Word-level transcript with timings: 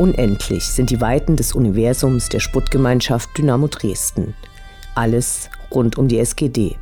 Unendlich 0.00 0.64
sind 0.64 0.88
die 0.88 1.02
Weiten 1.02 1.36
des 1.36 1.52
Universums 1.52 2.30
der 2.30 2.40
Sputtgemeinschaft 2.40 3.36
Dynamo 3.36 3.66
Dresden. 3.66 4.32
Alles 4.94 5.50
rund 5.70 5.98
um 5.98 6.08
die 6.08 6.18
SGD. 6.18 6.78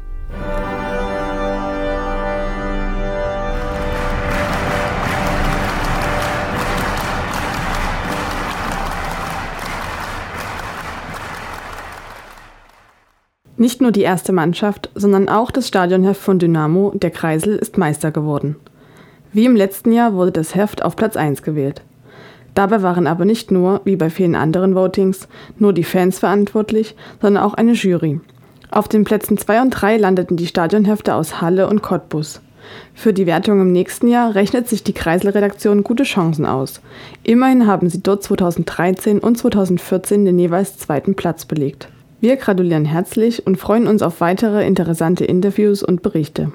Nicht 13.56 13.80
nur 13.80 13.90
die 13.90 14.02
erste 14.02 14.32
Mannschaft, 14.32 14.90
sondern 14.94 15.28
auch 15.28 15.50
das 15.50 15.66
Stadionheft 15.66 16.20
von 16.20 16.38
Dynamo, 16.38 16.92
der 16.94 17.10
Kreisel, 17.10 17.56
ist 17.56 17.78
Meister 17.78 18.12
geworden. 18.12 18.54
Wie 19.32 19.44
im 19.44 19.56
letzten 19.56 19.90
Jahr 19.90 20.14
wurde 20.14 20.30
das 20.30 20.54
Heft 20.54 20.84
auf 20.84 20.94
Platz 20.94 21.16
1 21.16 21.42
gewählt. 21.42 21.82
Dabei 22.58 22.82
waren 22.82 23.06
aber 23.06 23.24
nicht 23.24 23.52
nur, 23.52 23.82
wie 23.84 23.94
bei 23.94 24.10
vielen 24.10 24.34
anderen 24.34 24.74
Votings, 24.74 25.28
nur 25.60 25.72
die 25.72 25.84
Fans 25.84 26.18
verantwortlich, 26.18 26.96
sondern 27.22 27.44
auch 27.44 27.54
eine 27.54 27.74
Jury. 27.74 28.18
Auf 28.72 28.88
den 28.88 29.04
Plätzen 29.04 29.38
2 29.38 29.62
und 29.62 29.70
3 29.70 29.96
landeten 29.96 30.36
die 30.36 30.48
Stadionhefte 30.48 31.14
aus 31.14 31.40
Halle 31.40 31.68
und 31.68 31.82
Cottbus. 31.82 32.40
Für 32.94 33.12
die 33.12 33.26
Wertung 33.26 33.60
im 33.60 33.70
nächsten 33.70 34.08
Jahr 34.08 34.34
rechnet 34.34 34.68
sich 34.68 34.82
die 34.82 34.92
Kreisel-Redaktion 34.92 35.84
gute 35.84 36.02
Chancen 36.02 36.46
aus. 36.46 36.80
Immerhin 37.22 37.68
haben 37.68 37.88
sie 37.88 38.02
dort 38.02 38.24
2013 38.24 39.20
und 39.20 39.38
2014 39.38 40.24
den 40.24 40.36
jeweils 40.36 40.78
zweiten 40.78 41.14
Platz 41.14 41.44
belegt. 41.44 41.90
Wir 42.18 42.34
gratulieren 42.34 42.86
herzlich 42.86 43.46
und 43.46 43.58
freuen 43.58 43.86
uns 43.86 44.02
auf 44.02 44.20
weitere 44.20 44.66
interessante 44.66 45.24
Interviews 45.24 45.84
und 45.84 46.02
Berichte. 46.02 46.50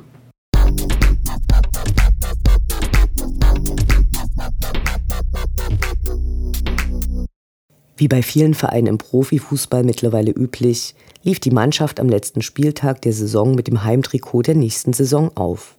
Wie 8.04 8.10
bei 8.10 8.22
vielen 8.22 8.54
Vereinen 8.54 8.88
im 8.88 8.98
Profifußball 8.98 9.86
mittlerweile 9.86 10.32
üblich, 10.32 10.94
lief 11.24 11.40
die 11.40 11.52
Mannschaft 11.52 12.02
am 12.02 12.10
letzten 12.10 12.42
Spieltag 12.42 13.02
der 13.02 13.14
Saison 13.14 13.56
mit 13.56 13.68
dem 13.68 13.86
Heimtrikot 13.86 14.42
der 14.42 14.56
nächsten 14.56 14.92
Saison 14.92 15.32
auf. 15.36 15.78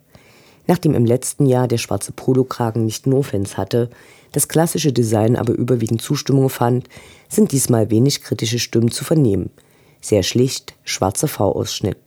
Nachdem 0.67 0.95
im 0.95 1.05
letzten 1.05 1.45
Jahr 1.45 1.69
der 1.69 1.77
schwarze 1.77 2.13
Polokragen 2.13 2.87
nicht 2.87 3.07
nur 3.07 3.25
Fans 3.25 3.59
hatte, 3.59 3.91
das 4.33 4.49
klassische 4.49 4.91
Design 4.91 5.37
aber 5.37 5.53
überwiegend 5.53 6.01
Zustimmung 6.01 6.49
fand, 6.49 6.89
sind 7.29 7.53
diesmal 7.53 7.91
wenig 7.91 8.23
kritische 8.23 8.59
Stimmen 8.59 8.91
zu 8.91 9.05
vernehmen– 9.05 9.51
sehr 10.01 10.23
schlicht, 10.23 10.77
schwarzer 10.83 11.29
V-Ausschnitt. 11.29 11.99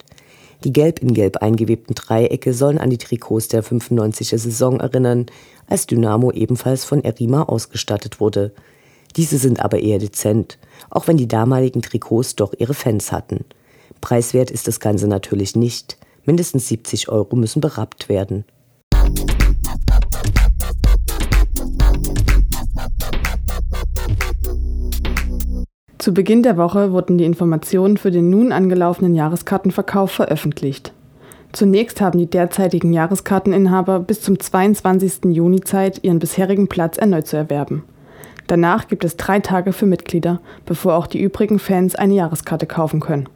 Die 0.64 0.72
gelb 0.72 0.98
in 0.98 1.14
gelb 1.14 1.36
eingewebten 1.36 1.94
Dreiecke 1.94 2.54
sollen 2.54 2.78
an 2.78 2.90
die 2.90 2.98
Trikots 2.98 3.46
der 3.46 3.62
95er 3.62 4.36
Saison 4.36 4.80
erinnern, 4.80 5.26
als 5.68 5.86
Dynamo 5.86 6.32
ebenfalls 6.32 6.84
von 6.84 7.04
Erima 7.04 7.44
ausgestattet 7.44 8.18
wurde. 8.18 8.52
Diese 9.16 9.38
sind 9.38 9.60
aber 9.60 9.80
eher 9.80 9.98
dezent, 9.98 10.58
auch 10.90 11.08
wenn 11.08 11.16
die 11.16 11.28
damaligen 11.28 11.82
Trikots 11.82 12.36
doch 12.36 12.54
ihre 12.58 12.74
Fans 12.74 13.12
hatten. 13.12 13.44
Preiswert 14.00 14.50
ist 14.50 14.68
das 14.68 14.80
Ganze 14.80 15.08
natürlich 15.08 15.56
nicht. 15.56 15.98
Mindestens 16.24 16.68
70 16.68 17.08
Euro 17.08 17.36
müssen 17.36 17.60
berappt 17.60 18.08
werden. 18.08 18.44
Zu 25.98 26.14
Beginn 26.14 26.42
der 26.42 26.56
Woche 26.56 26.92
wurden 26.92 27.18
die 27.18 27.24
Informationen 27.24 27.96
für 27.96 28.10
den 28.10 28.30
nun 28.30 28.52
angelaufenen 28.52 29.14
Jahreskartenverkauf 29.14 30.10
veröffentlicht. 30.10 30.92
Zunächst 31.52 32.00
haben 32.00 32.18
die 32.18 32.30
derzeitigen 32.30 32.92
Jahreskarteninhaber 32.92 34.00
bis 34.00 34.20
zum 34.20 34.38
22. 34.38 35.34
Juni 35.34 35.60
Zeit, 35.60 36.04
ihren 36.04 36.18
bisherigen 36.18 36.68
Platz 36.68 36.98
erneut 36.98 37.26
zu 37.26 37.36
erwerben. 37.36 37.84
Danach 38.48 38.88
gibt 38.88 39.04
es 39.04 39.16
drei 39.16 39.38
Tage 39.38 39.72
für 39.72 39.86
Mitglieder, 39.86 40.40
bevor 40.66 40.96
auch 40.96 41.06
die 41.06 41.22
übrigen 41.22 41.60
Fans 41.60 41.94
eine 41.94 42.14
Jahreskarte 42.14 42.66
kaufen 42.66 42.98
können. 42.98 43.28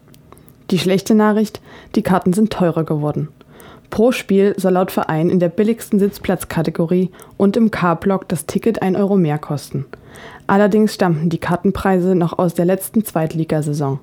Die 0.72 0.78
schlechte 0.80 1.14
Nachricht, 1.14 1.60
die 1.94 2.02
Karten 2.02 2.32
sind 2.32 2.52
teurer 2.52 2.82
geworden. 2.82 3.28
Pro 3.90 4.10
Spiel 4.10 4.54
soll 4.56 4.72
laut 4.72 4.90
Verein 4.90 5.30
in 5.30 5.38
der 5.38 5.50
billigsten 5.50 6.00
Sitzplatzkategorie 6.00 7.10
und 7.36 7.56
im 7.56 7.70
K-Block 7.70 8.26
das 8.28 8.46
Ticket 8.46 8.82
1 8.82 8.98
Euro 8.98 9.16
mehr 9.16 9.38
kosten– 9.38 9.84
Allerdings 10.46 10.94
stammten 10.94 11.28
die 11.28 11.38
Kartenpreise 11.38 12.14
noch 12.14 12.38
aus 12.38 12.54
der 12.54 12.64
letzten 12.64 13.04
Zweitligasaison. 13.04 14.00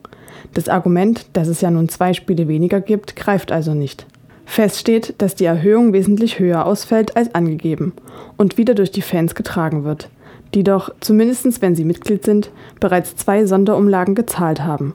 Das 0.53 0.69
Argument, 0.69 1.25
dass 1.34 1.47
es 1.47 1.61
ja 1.61 1.69
nun 1.69 1.89
zwei 1.89 2.13
Spiele 2.13 2.47
weniger 2.47 2.81
gibt, 2.81 3.16
greift 3.16 3.51
also 3.51 3.73
nicht. 3.73 4.05
Fest 4.45 4.79
steht, 4.79 5.13
dass 5.19 5.35
die 5.35 5.45
Erhöhung 5.45 5.94
wesentlich 5.94 6.39
höher 6.39 6.66
ausfällt 6.66 7.16
als 7.16 7.35
angegeben 7.35 7.94
und 8.35 8.57
wieder 8.57 8.73
durch 8.73 8.89
die 8.89 9.03
Fans 9.03 9.35
getragen 9.35 9.84
wird, 9.84 10.09
die 10.53 10.63
doch, 10.63 10.89
zumindest 10.99 11.61
wenn 11.61 11.75
sie 11.75 11.85
Mitglied 11.85 12.23
sind, 12.23 12.51
bereits 12.79 13.15
zwei 13.15 13.45
Sonderumlagen 13.45 14.15
gezahlt 14.15 14.61
haben. 14.61 14.93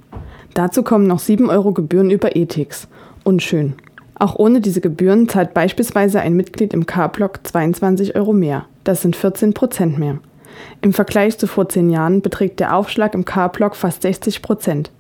Dazu 0.55 0.83
kommen 0.83 1.07
noch 1.07 1.19
7 1.19 1.51
Euro 1.51 1.73
Gebühren 1.73 2.11
über 2.11 2.37
Ethics. 2.37 2.89
Unschön. 3.25 3.75
Auch 4.17 4.37
ohne 4.37 4.61
diese 4.61 4.81
Gebühren 4.81 5.29
zahlt 5.29 5.55
beispielsweise 5.55 6.21
ein 6.21 6.35
Mitglied 6.35 6.73
im 6.73 6.87
K-Block 6.87 7.41
22 7.43 8.15
Euro 8.15 8.33
mehr. 8.33 8.67
Das 8.85 9.03
sind 9.03 9.17
14 9.17 9.55
Prozent 9.55 9.99
mehr. 9.99 10.19
Im 10.81 10.93
Vergleich 10.93 11.39
zu 11.39 11.47
vor 11.47 11.69
zehn 11.69 11.91
Jahren 11.91 12.21
beträgt 12.21 12.61
der 12.61 12.77
Aufschlag 12.77 13.15
im 13.15 13.25
K-Block 13.25 13.77
fast 13.77 14.03
60 14.03 14.43
Prozent. 14.43 14.91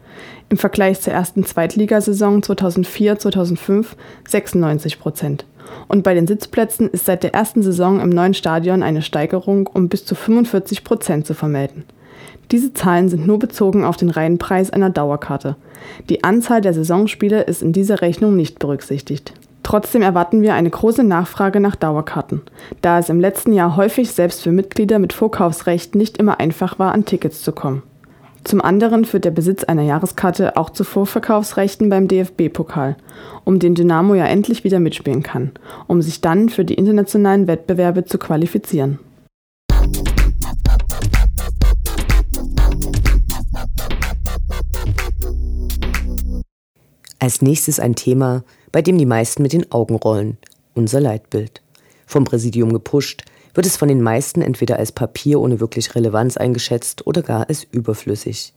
Im 0.48 0.56
Vergleich 0.56 1.00
zur 1.00 1.12
ersten 1.12 1.44
Zweitligasaison 1.44 2.42
2004-2005 2.42 3.86
96 4.28 5.00
Prozent. 5.00 5.46
Und 5.88 6.02
bei 6.02 6.14
den 6.14 6.26
Sitzplätzen 6.26 6.88
ist 6.90 7.06
seit 7.06 7.22
der 7.22 7.34
ersten 7.34 7.62
Saison 7.62 8.00
im 8.00 8.10
neuen 8.10 8.34
Stadion 8.34 8.82
eine 8.82 9.02
Steigerung 9.02 9.66
um 9.66 9.88
bis 9.88 10.04
zu 10.04 10.14
45 10.14 10.84
Prozent 10.84 11.26
zu 11.26 11.34
vermelden. 11.34 11.84
Diese 12.50 12.74
Zahlen 12.74 13.08
sind 13.08 13.26
nur 13.26 13.38
bezogen 13.38 13.84
auf 13.84 13.96
den 13.96 14.10
Reihenpreis 14.10 14.70
einer 14.70 14.90
Dauerkarte. 14.90 15.56
Die 16.08 16.24
Anzahl 16.24 16.60
der 16.60 16.74
Saisonspiele 16.74 17.42
ist 17.42 17.62
in 17.62 17.72
dieser 17.72 18.02
Rechnung 18.02 18.36
nicht 18.36 18.58
berücksichtigt. 18.58 19.32
Trotzdem 19.64 20.02
erwarten 20.02 20.42
wir 20.42 20.54
eine 20.54 20.70
große 20.70 21.02
Nachfrage 21.02 21.58
nach 21.58 21.74
Dauerkarten, 21.74 22.42
da 22.82 22.98
es 22.98 23.08
im 23.08 23.18
letzten 23.18 23.52
Jahr 23.52 23.76
häufig 23.76 24.12
selbst 24.12 24.42
für 24.42 24.52
Mitglieder 24.52 25.00
mit 25.00 25.12
Vorkaufsrecht 25.12 25.94
nicht 25.96 26.18
immer 26.18 26.38
einfach 26.38 26.78
war, 26.78 26.92
an 26.92 27.06
Tickets 27.06 27.42
zu 27.42 27.50
kommen. 27.50 27.82
Zum 28.44 28.60
anderen 28.60 29.06
führt 29.06 29.24
der 29.24 29.30
Besitz 29.30 29.64
einer 29.64 29.82
Jahreskarte 29.82 30.58
auch 30.58 30.68
zu 30.68 30.84
Vorverkaufsrechten 30.84 31.88
beim 31.88 32.08
DFB-Pokal, 32.08 32.96
um 33.44 33.58
den 33.58 33.74
Dynamo 33.74 34.14
ja 34.14 34.26
endlich 34.26 34.64
wieder 34.64 34.80
mitspielen 34.80 35.22
kann, 35.22 35.52
um 35.86 36.02
sich 36.02 36.20
dann 36.20 36.50
für 36.50 36.66
die 36.66 36.74
internationalen 36.74 37.46
Wettbewerbe 37.46 38.04
zu 38.04 38.18
qualifizieren. 38.18 38.98
Als 47.24 47.40
nächstes 47.40 47.80
ein 47.80 47.94
Thema, 47.94 48.44
bei 48.70 48.82
dem 48.82 48.98
die 48.98 49.06
meisten 49.06 49.42
mit 49.42 49.54
den 49.54 49.72
Augen 49.72 49.94
rollen, 49.94 50.36
unser 50.74 51.00
Leitbild. 51.00 51.62
Vom 52.04 52.24
Präsidium 52.24 52.70
gepusht, 52.70 53.24
wird 53.54 53.64
es 53.64 53.78
von 53.78 53.88
den 53.88 54.02
meisten 54.02 54.42
entweder 54.42 54.76
als 54.76 54.92
Papier 54.92 55.40
ohne 55.40 55.58
wirklich 55.58 55.94
Relevanz 55.94 56.36
eingeschätzt 56.36 57.06
oder 57.06 57.22
gar 57.22 57.48
als 57.48 57.64
überflüssig. 57.64 58.52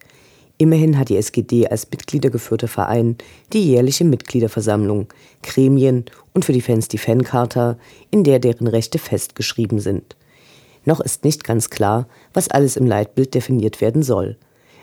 Immerhin 0.58 1.00
hat 1.00 1.08
die 1.08 1.16
SGD 1.16 1.70
als 1.70 1.90
mitgliedergeführter 1.90 2.68
Verein 2.68 3.16
die 3.54 3.64
jährliche 3.64 4.04
Mitgliederversammlung, 4.04 5.08
Gremien 5.44 6.04
und 6.34 6.44
für 6.44 6.52
die 6.52 6.60
Fans 6.60 6.90
die 6.90 6.98
Fancharta, 6.98 7.78
in 8.12 8.26
der 8.26 8.40
deren 8.40 8.68
Rechte 8.68 9.00
festgeschrieben 9.00 9.80
sind. 9.80 10.18
Noch 10.84 11.00
ist 11.00 11.24
nicht 11.24 11.46
ganz 11.46 11.70
klar, 11.70 12.06
was 12.34 12.50
alles 12.50 12.76
im 12.76 12.86
Leitbild 12.86 13.34
definiert 13.34 13.80
werden 13.80 14.04
soll 14.04 14.36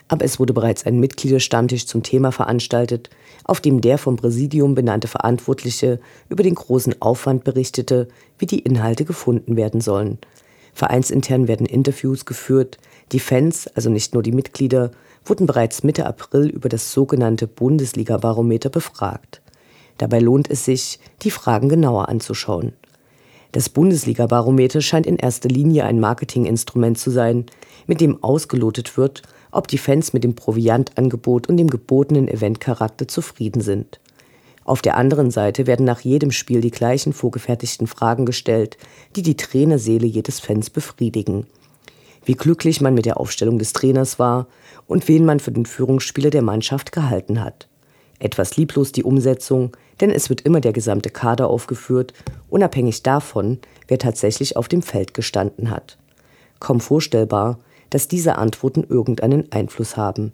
aber 0.09 0.25
es 0.25 0.39
wurde 0.39 0.53
bereits 0.53 0.85
ein 0.85 1.01
Mitgliederstammtisch 1.01 1.87
zum 1.87 2.03
Thema 2.03 2.31
veranstaltet, 2.31 3.11
auf 3.45 3.61
dem 3.61 3.81
der 3.81 3.99
vom 3.99 4.17
Präsidium 4.17 4.75
benannte 4.75 5.09
Verantwortliche 5.09 6.01
über 6.29 6.43
den 6.43 6.55
großen 6.55 7.01
Aufwand 7.01 7.45
berichtete, 7.45 8.09
wie 8.39 8.47
die 8.47 8.61
Inhalte 8.61 9.05
gefunden 9.05 9.57
werden 9.57 9.81
sollen. 9.81 10.19
Vereinsintern 10.75 11.49
werden 11.49 11.67
Interviews 11.67 12.25
geführt, 12.25 12.79
die 13.13 13.21
Fans, 13.21 13.69
also 13.69 13.91
nicht 13.91 14.13
nur 14.13 14.23
die 14.23 14.33
Mitglieder, 14.33 14.91
wurden 15.25 15.47
bereits 15.47 15.85
Mitte 15.85 16.07
April 16.07 16.49
über 16.49 16.69
das 16.69 16.93
sogenannte 16.93 17.47
Bundesliga-Barometer 17.47 18.71
befragt. 18.71 19.41
Dabei 19.99 20.19
lohnt 20.19 20.51
es 20.51 20.65
sich, 20.65 20.99
die 21.23 21.31
Fragen 21.31 21.69
genauer 21.69 22.09
anzuschauen. 22.09 22.73
Das 23.53 23.69
Bundesliga-Barometer 23.69 24.81
scheint 24.81 25.07
in 25.07 25.17
erster 25.17 25.49
Linie 25.49 25.85
ein 25.85 26.01
Marketinginstrument 26.01 26.99
zu 26.99 27.11
sein, 27.11 27.47
mit 27.87 28.01
dem 28.01 28.23
ausgelotet 28.23 28.97
wird, 28.97 29.23
ob 29.55 29.69
die 29.69 29.79
Fans 29.79 30.13
mit 30.13 30.25
dem 30.25 30.35
Proviantangebot 30.35 31.49
und 31.49 31.57
dem 31.57 31.69
gebotenen 31.69 32.29
Eventcharakter 32.29 33.09
zufrieden 33.09 33.61
sind. 33.61 34.01
Auf 34.65 34.81
der 34.81 34.97
anderen 34.97 35.31
Seite 35.31 35.67
werden 35.67 35.85
nach 35.85 36.01
jedem 36.01 36.31
Spiel 36.31 36.61
die 36.61 36.71
gleichen 36.71 37.13
vorgefertigten 37.13 37.87
Fragen 37.87 38.25
gestellt, 38.25 38.79
die 39.15 39.23
die 39.23 39.37
Trainerseele 39.37 40.07
jedes 40.07 40.41
Fans 40.41 40.71
befriedigen. 40.71 41.47
Wie 42.25 42.35
glücklich 42.35 42.81
man 42.81 42.95
mit 42.95 43.05
der 43.05 43.21
Aufstellung 43.21 43.59
des 43.59 43.75
Trainers 43.75 44.19
war 44.19 44.47
und 44.87 45.07
wen 45.09 45.27
man 45.27 45.41
für 45.41 45.53
den 45.53 45.67
Führungsspieler 45.67 46.31
der 46.31 46.41
Mannschaft 46.41 46.93
gehalten 46.93 47.45
hat. 47.45 47.69
Etwas 48.19 48.57
lieblos 48.57 48.93
die 48.93 49.05
Umsetzung, 49.05 49.73
denn 50.01 50.11
es 50.11 50.31
wird 50.31 50.41
immer 50.41 50.61
der 50.61 50.73
gesamte 50.73 51.11
Kader 51.11 51.49
aufgeführt, 51.49 52.15
unabhängig 52.49 53.03
davon, 53.03 53.59
wer 53.89 53.99
tatsächlich 53.99 54.57
auf 54.57 54.69
dem 54.69 54.81
Feld 54.81 55.13
gestanden 55.13 55.69
hat. 55.71 55.99
Kaum 56.59 56.81
vorstellbar, 56.81 57.59
dass 57.91 58.09
diese 58.09 58.37
Antworten 58.37 58.85
irgendeinen 58.89 59.51
Einfluss 59.53 59.97
haben. 59.97 60.33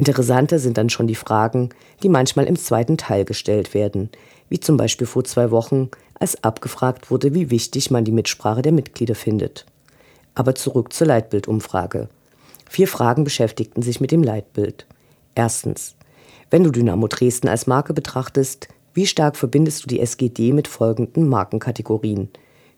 Interessanter 0.00 0.58
sind 0.58 0.78
dann 0.78 0.88
schon 0.88 1.06
die 1.06 1.14
Fragen, 1.14 1.68
die 2.02 2.08
manchmal 2.08 2.46
im 2.46 2.56
zweiten 2.56 2.96
Teil 2.96 3.26
gestellt 3.26 3.74
werden, 3.74 4.08
wie 4.48 4.58
zum 4.58 4.78
Beispiel 4.78 5.06
vor 5.06 5.24
zwei 5.24 5.50
Wochen, 5.50 5.90
als 6.14 6.42
abgefragt 6.42 7.10
wurde, 7.10 7.34
wie 7.34 7.50
wichtig 7.50 7.90
man 7.90 8.06
die 8.06 8.10
Mitsprache 8.10 8.62
der 8.62 8.72
Mitglieder 8.72 9.14
findet. 9.14 9.66
Aber 10.34 10.54
zurück 10.54 10.94
zur 10.94 11.06
Leitbildumfrage. 11.06 12.08
Vier 12.66 12.88
Fragen 12.88 13.24
beschäftigten 13.24 13.82
sich 13.82 14.00
mit 14.00 14.10
dem 14.10 14.22
Leitbild. 14.22 14.86
Erstens. 15.34 15.96
Wenn 16.48 16.64
du 16.64 16.70
Dynamo 16.70 17.06
Dresden 17.06 17.48
als 17.48 17.66
Marke 17.66 17.92
betrachtest, 17.92 18.68
wie 18.94 19.06
stark 19.06 19.36
verbindest 19.36 19.84
du 19.84 19.88
die 19.88 20.00
SGD 20.00 20.54
mit 20.54 20.66
folgenden 20.66 21.28
Markenkategorien? 21.28 22.30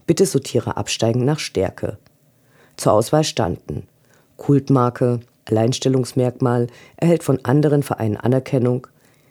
Bitte 0.08 0.26
sortiere 0.26 0.76
absteigend 0.76 1.24
nach 1.24 1.38
Stärke. 1.38 1.98
Zur 2.76 2.94
Auswahl 2.94 3.22
standen 3.22 3.86
Kultmarke, 4.42 5.20
Alleinstellungsmerkmal, 5.44 6.66
erhält 6.96 7.22
von 7.22 7.44
anderen 7.44 7.84
Vereinen 7.84 8.16
Anerkennung, 8.16 8.88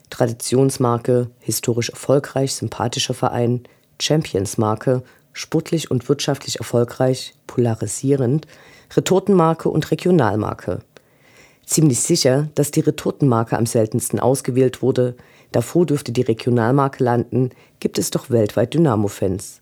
Traditionsmarke, 0.09 1.29
historisch 1.39 1.89
erfolgreich, 1.89 2.55
sympathischer 2.55 3.13
Verein, 3.13 3.63
Championsmarke, 4.01 5.03
sportlich 5.33 5.91
und 5.91 6.07
wirtschaftlich 6.07 6.59
erfolgreich, 6.59 7.33
polarisierend, 7.45 8.47
Retortenmarke 8.95 9.67
und 9.67 9.91
Regionalmarke. 9.91 10.79
Ziemlich 11.65 11.99
sicher, 11.99 12.47
dass 12.55 12.71
die 12.71 12.79
Retortenmarke 12.79 13.57
am 13.57 13.65
seltensten 13.65 14.17
ausgewählt 14.17 14.81
wurde, 14.81 15.17
davor 15.51 15.85
dürfte 15.85 16.13
die 16.13 16.21
Regionalmarke 16.21 17.03
landen, 17.03 17.49
gibt 17.81 17.97
es 17.97 18.11
doch 18.11 18.29
weltweit 18.29 18.73
Dynamo-Fans. 18.73 19.59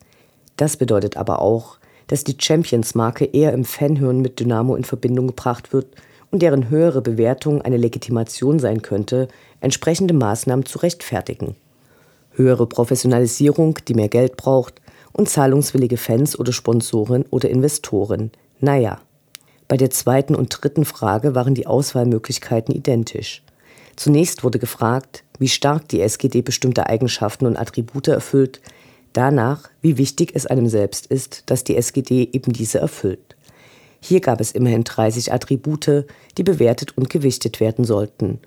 Das 0.58 0.78
bedeutet 0.78 1.18
aber 1.18 1.42
auch, 1.42 1.79
dass 2.10 2.24
die 2.24 2.36
Champions-Marke 2.38 3.26
eher 3.26 3.54
im 3.54 3.64
Fanhören 3.64 4.22
mit 4.22 4.40
Dynamo 4.40 4.76
in 4.76 4.84
Verbindung 4.84 5.28
gebracht 5.28 5.74
wird 5.74 5.96
und 6.32 6.42
deren 6.42 6.70
höhere 6.70 7.02
Bewertung 7.02 7.62
eine 7.62 7.78
Legitimation 7.78 8.60
sein 8.60 8.82
könnte, 8.82 9.28
entsprechende 9.62 10.16
Maßnahmen 10.16 10.66
zu 10.66 10.80
rechtfertigen. 10.80 11.56
Höhere 12.32 12.66
Professionalisierung, 12.66 13.78
die 13.88 13.94
mehr 13.94 14.10
Geld 14.10 14.38
braucht, 14.38 14.82
und 15.14 15.30
zahlungswillige 15.30 15.98
Fans 15.98 16.38
oder 16.38 16.52
Sponsoren 16.52 17.26
oder 17.30 17.50
Investoren. 17.50 18.32
Naja. 18.60 19.02
Bei 19.68 19.78
der 19.78 19.92
zweiten 19.92 20.34
und 20.34 20.50
dritten 20.50 20.86
Frage 20.86 21.36
waren 21.36 21.54
die 21.54 21.68
Auswahlmöglichkeiten 21.68 22.74
identisch. 22.74 23.44
Zunächst 23.96 24.44
wurde 24.44 24.58
gefragt, 24.58 25.24
wie 25.38 25.48
stark 25.48 25.88
die 25.90 26.02
SGD 26.02 26.42
bestimmte 26.42 26.88
Eigenschaften 26.88 27.46
und 27.46 27.58
Attribute 27.58 28.08
erfüllt, 28.08 28.62
danach, 29.14 29.70
wie 29.82 29.98
wichtig 29.98 30.32
es 30.34 30.46
einem 30.46 30.68
selbst 30.68 31.06
ist, 31.08 31.44
dass 31.48 31.64
die 31.64 31.76
SGD 31.76 32.30
eben 32.32 32.54
diese 32.54 32.80
erfüllt. 32.80 33.36
Hier 34.02 34.22
gab 34.22 34.40
es 34.40 34.52
immerhin 34.52 34.84
30 34.84 35.34
Attribute, 35.34 36.06
die 36.38 36.44
bewertet 36.44 36.98
und 36.98 37.10
gewichtet 37.10 37.60
werden 37.60 37.86
sollten. 37.86 38.40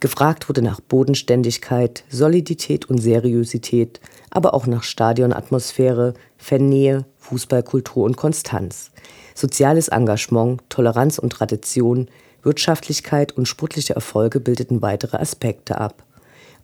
Gefragt 0.00 0.48
wurde 0.48 0.62
nach 0.62 0.80
Bodenständigkeit, 0.80 2.04
Solidität 2.08 2.88
und 2.88 2.98
Seriosität, 2.98 4.00
aber 4.30 4.54
auch 4.54 4.66
nach 4.66 4.82
Stadionatmosphäre, 4.82 6.14
Fannähe, 6.36 7.04
Fußballkultur 7.18 8.04
und 8.04 8.16
Konstanz. 8.16 8.90
Soziales 9.34 9.88
Engagement, 9.88 10.60
Toleranz 10.68 11.18
und 11.18 11.30
Tradition, 11.30 12.08
Wirtschaftlichkeit 12.42 13.32
und 13.32 13.48
sportliche 13.48 13.94
Erfolge 13.94 14.40
bildeten 14.40 14.82
weitere 14.82 15.16
Aspekte 15.16 15.80
ab 15.80 16.04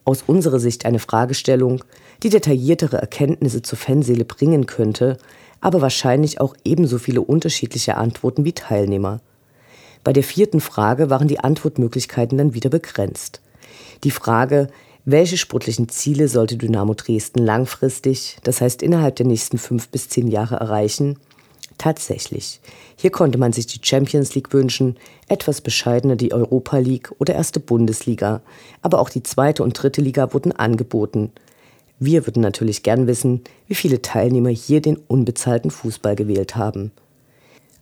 aus 0.04 0.22
unserer 0.26 0.58
Sicht 0.58 0.84
eine 0.84 0.98
Fragestellung, 0.98 1.82
die 2.22 2.28
detailliertere 2.28 2.98
Erkenntnisse 2.98 3.62
zur 3.62 3.78
Fanseele 3.78 4.24
bringen 4.24 4.66
könnte, 4.66 5.18
aber 5.60 5.80
wahrscheinlich 5.80 6.40
auch 6.40 6.54
ebenso 6.64 6.98
viele 6.98 7.22
unterschiedliche 7.22 7.96
Antworten 7.96 8.44
wie 8.44 8.52
Teilnehmer. 8.52 9.20
Bei 10.02 10.12
der 10.12 10.22
vierten 10.22 10.60
Frage 10.60 11.08
waren 11.08 11.28
die 11.28 11.40
Antwortmöglichkeiten 11.40 12.36
dann 12.36 12.54
wieder 12.54 12.68
begrenzt. 12.68 13.40
Die 14.04 14.10
Frage, 14.10 14.68
welche 15.06 15.38
sportlichen 15.38 15.88
Ziele 15.88 16.28
sollte 16.28 16.56
Dynamo 16.56 16.94
Dresden 16.94 17.38
langfristig, 17.38 18.38
das 18.42 18.60
heißt 18.60 18.82
innerhalb 18.82 19.16
der 19.16 19.26
nächsten 19.26 19.58
fünf 19.58 19.88
bis 19.88 20.08
zehn 20.08 20.28
Jahre 20.28 20.56
erreichen, 20.56 21.18
Tatsächlich. 21.78 22.60
Hier 22.96 23.10
konnte 23.10 23.38
man 23.38 23.52
sich 23.52 23.66
die 23.66 23.80
Champions 23.82 24.34
League 24.34 24.52
wünschen, 24.52 24.96
etwas 25.28 25.60
bescheidener 25.60 26.16
die 26.16 26.32
Europa 26.32 26.78
League 26.78 27.12
oder 27.18 27.34
erste 27.34 27.60
Bundesliga, 27.60 28.42
aber 28.80 29.00
auch 29.00 29.10
die 29.10 29.22
zweite 29.22 29.62
und 29.62 29.72
dritte 29.72 30.00
Liga 30.00 30.32
wurden 30.32 30.52
angeboten. 30.52 31.32
Wir 31.98 32.26
würden 32.26 32.42
natürlich 32.42 32.82
gern 32.82 33.06
wissen, 33.06 33.42
wie 33.66 33.74
viele 33.74 34.02
Teilnehmer 34.02 34.50
hier 34.50 34.80
den 34.80 34.96
unbezahlten 34.96 35.70
Fußball 35.70 36.16
gewählt 36.16 36.56
haben. 36.56 36.92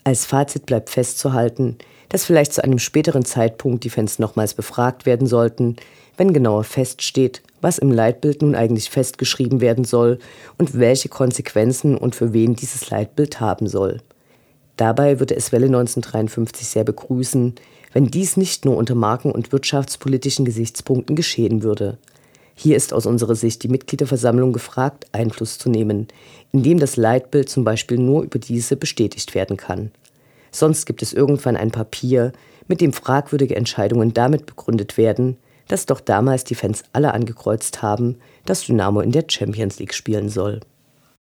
Als 0.04 0.26
Fazit 0.26 0.66
bleibt 0.66 0.90
festzuhalten, 0.90 1.76
dass 2.08 2.24
vielleicht 2.24 2.52
zu 2.52 2.64
einem 2.64 2.78
späteren 2.78 3.24
Zeitpunkt 3.24 3.84
die 3.84 3.90
Fans 3.90 4.18
nochmals 4.18 4.54
befragt 4.54 5.06
werden 5.06 5.26
sollten, 5.26 5.76
wenn 6.22 6.32
genauer 6.32 6.62
feststeht, 6.62 7.42
was 7.62 7.78
im 7.78 7.90
Leitbild 7.90 8.42
nun 8.42 8.54
eigentlich 8.54 8.90
festgeschrieben 8.90 9.60
werden 9.60 9.82
soll 9.82 10.20
und 10.56 10.78
welche 10.78 11.08
Konsequenzen 11.08 11.98
und 11.98 12.14
für 12.14 12.32
wen 12.32 12.54
dieses 12.54 12.90
Leitbild 12.90 13.40
haben 13.40 13.66
soll. 13.66 13.98
Dabei 14.76 15.18
würde 15.18 15.34
es 15.34 15.50
Welle 15.50 15.66
1953 15.66 16.68
sehr 16.68 16.84
begrüßen, 16.84 17.56
wenn 17.92 18.06
dies 18.06 18.36
nicht 18.36 18.64
nur 18.64 18.76
unter 18.76 18.94
marken- 18.94 19.32
und 19.32 19.50
wirtschaftspolitischen 19.50 20.44
Gesichtspunkten 20.44 21.16
geschehen 21.16 21.64
würde. 21.64 21.98
Hier 22.54 22.76
ist 22.76 22.94
aus 22.94 23.06
unserer 23.06 23.34
Sicht 23.34 23.64
die 23.64 23.68
Mitgliederversammlung 23.68 24.52
gefragt, 24.52 25.06
Einfluss 25.10 25.58
zu 25.58 25.70
nehmen, 25.70 26.06
indem 26.52 26.78
das 26.78 26.96
Leitbild 26.96 27.48
zum 27.48 27.64
Beispiel 27.64 27.98
nur 27.98 28.22
über 28.22 28.38
diese 28.38 28.76
bestätigt 28.76 29.34
werden 29.34 29.56
kann. 29.56 29.90
Sonst 30.52 30.86
gibt 30.86 31.02
es 31.02 31.12
irgendwann 31.12 31.56
ein 31.56 31.72
Papier, 31.72 32.30
mit 32.68 32.80
dem 32.80 32.92
fragwürdige 32.92 33.56
Entscheidungen 33.56 34.14
damit 34.14 34.46
begründet 34.46 34.96
werden, 34.96 35.36
dass 35.72 35.86
doch 35.86 36.00
damals 36.00 36.44
die 36.44 36.54
Fans 36.54 36.84
alle 36.92 37.14
angekreuzt 37.14 37.80
haben, 37.80 38.18
dass 38.44 38.66
Dynamo 38.66 39.00
in 39.00 39.10
der 39.10 39.24
Champions 39.26 39.78
League 39.78 39.94
spielen 39.94 40.28
soll. 40.28 40.60